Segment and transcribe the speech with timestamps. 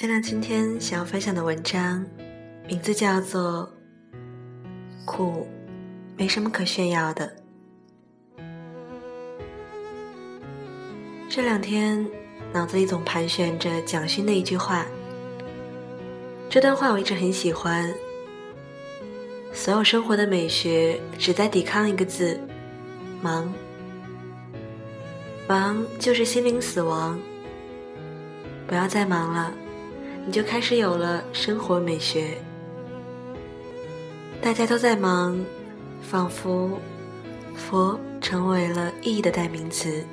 [0.00, 2.06] 月亮今天想要分享的文章，
[2.68, 3.68] 名字叫做
[5.04, 5.48] 《苦
[6.16, 7.28] 没什么可炫耀的》。
[11.28, 12.08] 这两天
[12.52, 14.86] 脑子里总盘旋着蒋勋的一句话，
[16.48, 17.92] 这段话我一直很喜欢。
[19.52, 22.38] 所有生活的美学，只在抵抗一个字：
[23.20, 23.52] 忙。
[25.48, 27.18] 忙就是心灵死亡。
[28.68, 29.52] 不要再忙了。
[30.28, 32.36] 你就开始有了生活美学。
[34.42, 35.42] 大家都在忙，
[36.02, 36.78] 仿佛
[37.54, 40.04] 佛成为了意义的代名词。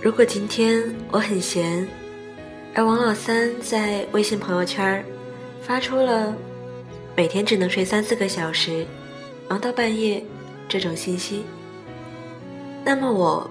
[0.00, 1.84] 如果今天我很闲，
[2.76, 5.04] 而王老三在微信朋友圈
[5.62, 6.32] 发出了
[7.16, 8.86] 每天只能睡三四个小时，
[9.48, 10.24] 忙到半夜
[10.68, 11.44] 这种信息，
[12.84, 13.50] 那么我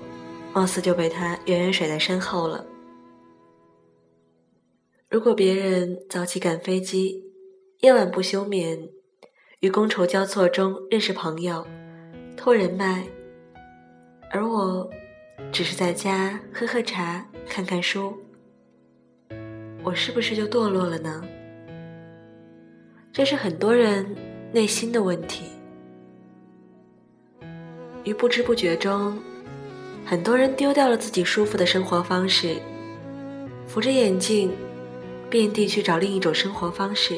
[0.54, 2.64] 貌似就被他远远甩在身后了。
[5.12, 7.22] 如果别人早起赶飞机，
[7.82, 8.88] 夜晚不休眠，
[9.60, 11.68] 于觥筹交错中认识朋友，
[12.38, 13.04] 托人脉，
[14.32, 14.90] 而我
[15.52, 18.18] 只是在家喝喝茶、看看书，
[19.84, 21.22] 我是不是就堕落了呢？
[23.12, 24.16] 这是很多人
[24.54, 25.44] 内心的问题。
[28.06, 29.22] 于不知不觉中，
[30.06, 32.56] 很多人丢掉了自己舒服的生活方式，
[33.68, 34.50] 扶着眼镜。
[35.32, 37.18] 遍地去找另一种生活方式。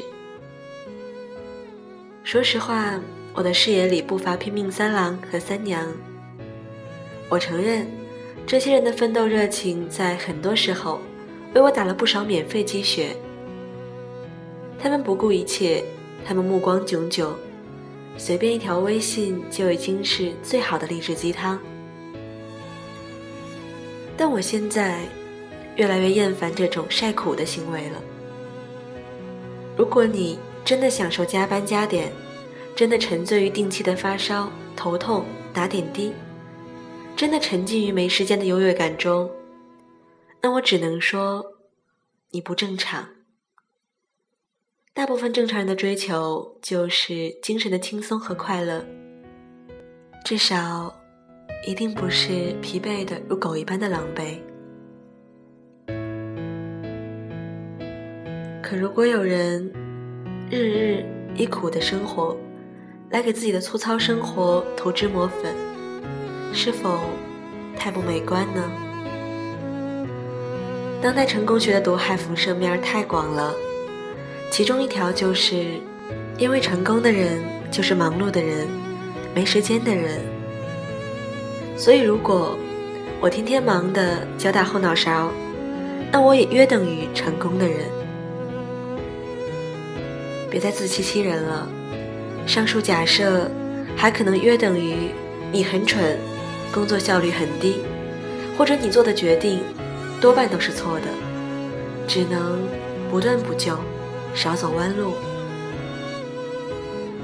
[2.24, 3.02] 说实话，
[3.34, 5.92] 我的视野里不乏拼命三郎和三娘。
[7.28, 7.88] 我承认，
[8.46, 11.02] 这些人的奋斗热情在很多时候
[11.56, 13.18] 为我打了不少免费鸡血。
[14.80, 15.84] 他们不顾一切，
[16.24, 17.34] 他们目光炯炯，
[18.16, 21.60] 随便一条微信就已经是最好的励志鸡汤。
[24.16, 25.00] 但我现在。
[25.76, 28.02] 越来越厌烦这种晒苦的行为了。
[29.76, 32.12] 如果你真的享受加班加点，
[32.76, 36.14] 真的沉醉于定期的发烧、头痛、打点滴，
[37.16, 39.30] 真的沉浸于没时间的优越感中，
[40.42, 41.44] 那我只能说，
[42.32, 43.10] 你不正常。
[44.94, 48.86] 大部分正常人的追求就是精神的轻松和快乐，
[50.24, 50.96] 至少，
[51.66, 54.40] 一定不是疲惫的如狗一般的狼狈。
[58.76, 59.72] 如果有人
[60.50, 62.36] 日日以苦的生活
[63.12, 65.54] 来给自己的粗糙生活涂脂抹粉，
[66.52, 67.02] 是否
[67.78, 68.64] 太不美观呢？
[71.04, 73.54] 当代成功学的毒害辐射面太广了，
[74.50, 75.66] 其中一条就是，
[76.40, 78.68] 因为成功的人就是忙碌的人，
[79.36, 80.20] 没时间的人。
[81.78, 82.58] 所以，如果
[83.22, 85.32] 我天天忙的脚打后脑勺，
[86.12, 87.82] 那我也约等于成功的人。
[90.54, 91.68] 别再自欺欺人了。
[92.46, 93.50] 上述假设
[93.98, 95.10] 还可能约等于
[95.52, 96.16] 你很蠢，
[96.72, 97.78] 工作效率很低，
[98.56, 99.62] 或者你做的决定
[100.22, 101.08] 多半都是错的，
[102.08, 102.60] 只能
[103.10, 103.76] 不断补救，
[104.36, 105.14] 少走弯路。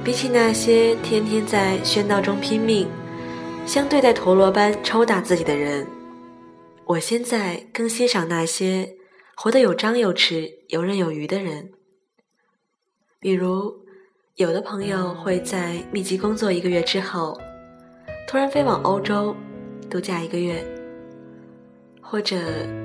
[0.03, 2.87] 比起那些天天在喧闹中拼命，
[3.63, 5.85] 像对待陀螺般抽打自己的人，
[6.85, 8.89] 我现在更欣赏那些
[9.35, 11.69] 活得有张有弛、游刃有余的人。
[13.21, 13.75] 比如，
[14.35, 17.37] 有的朋友会在密集工作一个月之后，
[18.25, 19.35] 突然飞往欧洲
[19.89, 20.63] 度假一个月，
[22.01, 22.37] 或者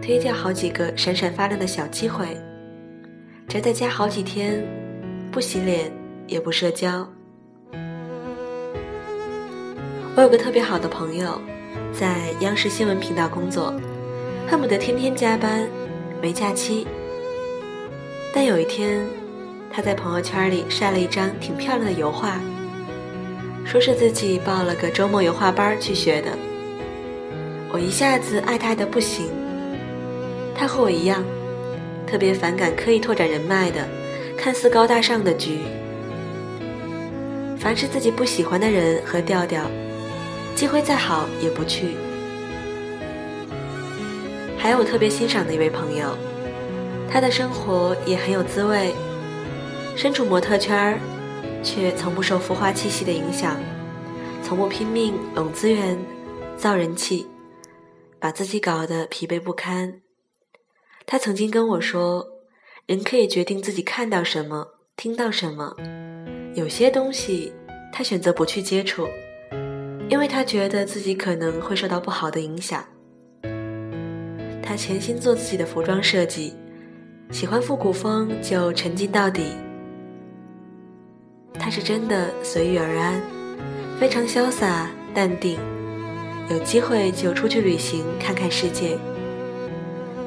[0.03, 2.37] 推掉好几个闪闪发亮的小机会，
[3.47, 4.67] 宅在家好几天，
[5.31, 5.93] 不洗脸
[6.27, 7.09] 也不社交。
[10.17, 11.41] 我有个特别好的朋友，
[11.93, 13.73] 在央视新闻频道工作，
[14.49, 15.69] 恨不得天天加班，
[16.21, 16.84] 没假期。
[18.34, 19.00] 但有一天。
[19.75, 22.41] 他在朋友圈里晒了一张挺漂亮的油画，
[23.65, 26.29] 说是自己报了个周末油画班去学的。
[27.73, 29.26] 我一下子爱他爱的不行。
[30.55, 31.25] 他和我一样，
[32.06, 33.85] 特别反感刻意拓展人脉的、
[34.38, 35.59] 看似高大上的局。
[37.59, 39.69] 凡是自己不喜欢的人和调调，
[40.55, 41.97] 机会再好也不去。
[44.56, 46.17] 还有我特别欣赏的一位朋友，
[47.11, 48.94] 他的生活也很有滋味。
[49.96, 50.99] 身处模特圈儿，
[51.62, 53.58] 却从不受浮华气息的影响，
[54.43, 55.96] 从不拼命拢资源、
[56.56, 57.26] 造人气，
[58.19, 60.00] 把自己搞得疲惫不堪。
[61.06, 62.26] 他曾经跟我说
[62.87, 65.75] ：“人可以决定自己看到什么、听到什么，
[66.55, 67.52] 有些东西
[67.93, 69.06] 他选择不去接触，
[70.08, 72.85] 因为他觉得自己可能会受到不好的影响。”
[74.61, 76.55] 他潜心做自己的服装设计，
[77.31, 79.55] 喜欢复古风就沉浸到底。
[81.59, 83.23] 他是真的随遇而安，
[83.99, 85.59] 非常潇洒淡定，
[86.51, 88.99] 有机会就出去旅行看看世界。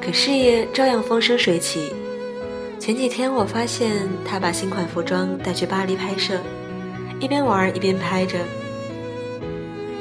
[0.00, 1.92] 可事业照样风生水起。
[2.78, 6.40] 前几天我发现他把新款服装带去巴黎拍摄，
[7.20, 8.38] 一边玩一边拍着。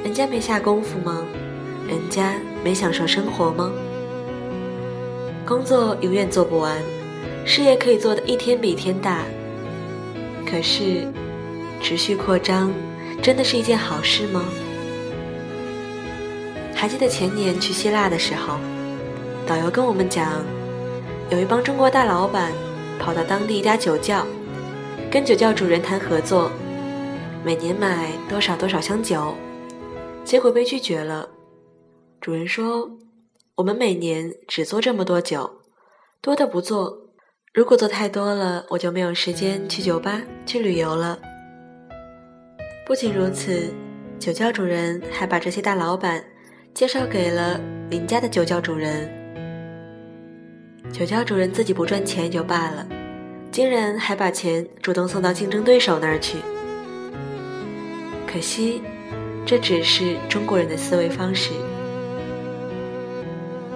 [0.03, 1.25] 人家没下功夫吗？
[1.87, 3.71] 人家没享受生活吗？
[5.45, 6.77] 工作永远做不完，
[7.45, 9.23] 事业可以做的一天比一天大。
[10.49, 11.05] 可是，
[11.81, 12.73] 持续扩张
[13.21, 14.45] 真的是一件好事吗？
[16.73, 18.57] 还记得前年去希腊的时候，
[19.45, 20.43] 导游跟我们讲，
[21.29, 22.51] 有一帮中国大老板。
[22.99, 24.25] 跑到当地一家酒窖，
[25.11, 26.49] 跟酒窖主人谈合作，
[27.45, 29.35] 每年买多少多少箱酒，
[30.25, 31.29] 结果被拒绝了。
[32.19, 32.89] 主人说
[33.53, 35.61] ：“我们每年只做这么多酒，
[36.19, 37.06] 多的不做。
[37.57, 41.17] 如果做太多了，我就没有时间去酒吧、去旅游了。”
[42.85, 43.73] 不仅如此，
[44.19, 46.23] 酒窖主人还把这些大老板
[46.71, 47.59] 介绍给了
[47.89, 49.09] 邻家的酒窖主人。
[50.93, 52.87] 酒窖主人自己不赚钱也就罢了，
[53.49, 56.37] 竟然还把钱主动送到竞争对手那儿去。
[58.31, 58.83] 可惜，
[59.47, 61.53] 这只是中国人的思维方式。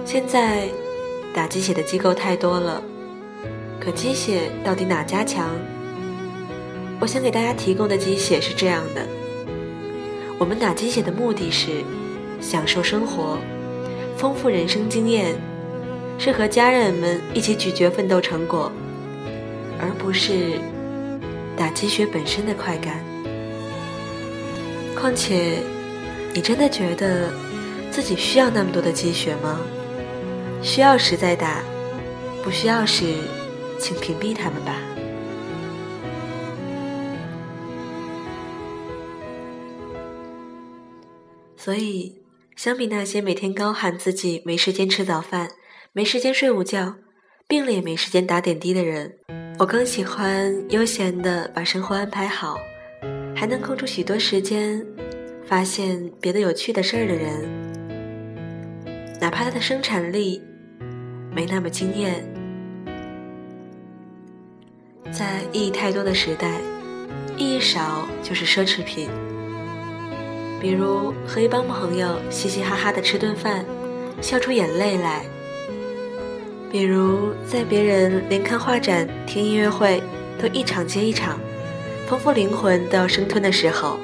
[0.04, 0.68] 现在，
[1.34, 2.80] 打鸡血的机构太多了，
[3.82, 5.48] 可鸡血到底哪家强？
[7.00, 9.04] 我想给大家提供的鸡血是这样的：
[10.38, 11.82] 我们打鸡血的目的是
[12.40, 13.38] 享受生活，
[14.16, 15.34] 丰富人生经验。
[16.16, 18.70] 是和家人们一起咀嚼奋斗成果，
[19.80, 20.60] 而不是
[21.56, 23.02] 打鸡血本身的快感。
[24.94, 25.58] 况且，
[26.32, 27.32] 你真的觉得
[27.90, 29.58] 自己需要那么多的鸡血吗？
[30.62, 31.64] 需要时再打，
[32.44, 33.14] 不需要时，
[33.82, 34.80] 请屏蔽他们吧。
[41.56, 42.22] 所以，
[42.56, 45.48] 相比那些每天高喊自己没时间吃早饭，
[45.92, 46.96] 没时间睡午觉，
[47.46, 49.18] 病了也没时间打点滴的人，
[49.58, 52.56] 我更喜欢悠闲的把生活安排好，
[53.34, 54.84] 还能空出许多时间，
[55.44, 57.62] 发现别的有趣的事儿的人。
[59.20, 60.42] 哪怕他的生产力
[61.32, 62.26] 没那么惊艳，
[65.12, 66.58] 在意义太多的时代，
[67.36, 69.10] 意义少就是奢侈品。
[70.58, 73.62] 比如和一帮朋友嘻嘻哈哈的吃顿饭，
[74.22, 75.26] 笑出眼泪来。
[76.70, 80.02] 比如，在别人连看画展、听音乐会
[80.40, 81.38] 都一场接一场，
[82.06, 83.98] 仿佛灵魂都要生吞的时候，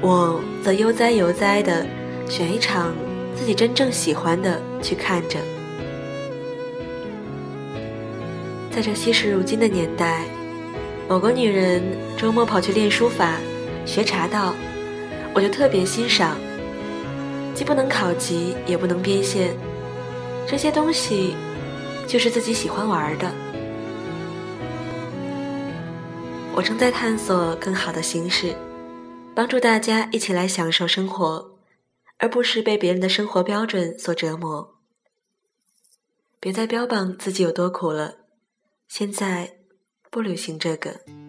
[0.00, 1.84] 我则悠哉悠哉的
[2.28, 2.94] 选一场
[3.34, 5.40] 自己真正喜欢的去看着。
[8.70, 10.24] 在这惜时如金的年代，
[11.08, 11.82] 某个女人
[12.16, 13.38] 周末跑去练书法、
[13.84, 14.54] 学茶道，
[15.34, 16.36] 我就特别欣赏。
[17.54, 19.56] 既不能考级，也不能变现，
[20.46, 21.34] 这些东西。
[22.06, 23.30] 就是自己喜欢玩的。
[26.54, 28.54] 我正在探索更好的形式，
[29.34, 31.58] 帮助大家一起来享受生活，
[32.16, 34.76] 而不是被别人的生活标准所折磨。
[36.40, 38.14] 别再标榜自己有多苦了，
[38.88, 39.58] 现在
[40.10, 41.27] 不流行这个。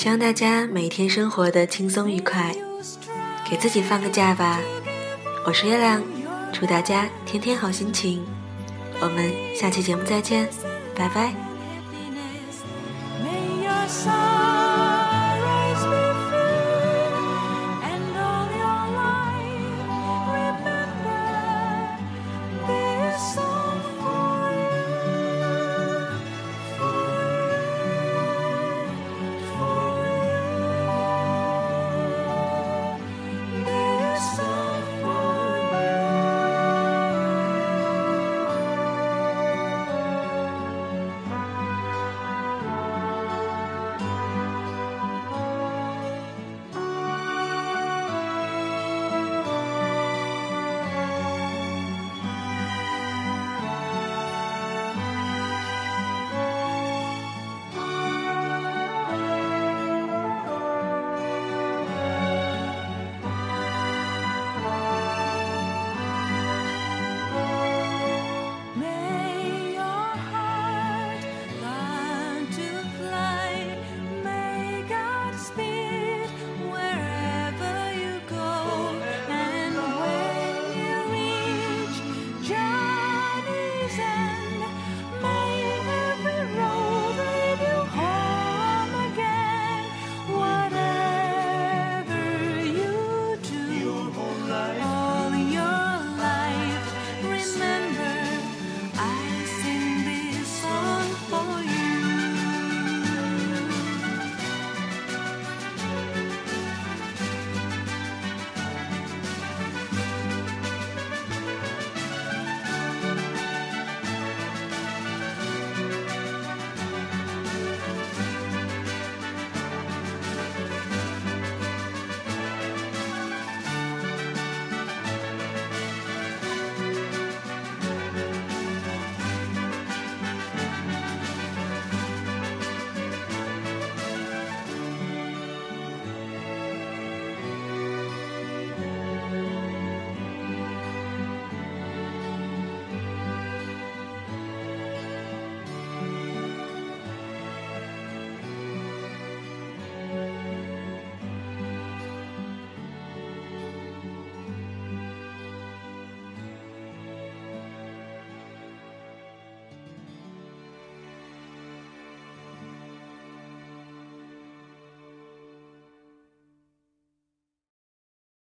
[0.00, 2.56] 希望大家每天生活的轻松愉快，
[3.50, 4.58] 给自己放个假吧。
[5.44, 6.02] 我是月亮，
[6.54, 8.24] 祝大家天天好心情。
[8.98, 10.48] 我们下期节目再见，
[10.96, 11.34] 拜拜。